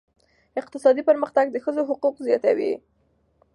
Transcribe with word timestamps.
اقتصادي 0.59 1.01
پرمختګ 1.09 1.45
د 1.51 1.57
ښځو 1.63 1.81
حقوق 1.89 2.15
زیاتوي. 2.27 2.73